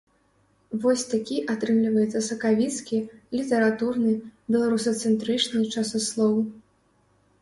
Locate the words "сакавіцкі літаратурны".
2.29-4.11